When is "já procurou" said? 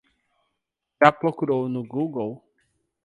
0.99-1.69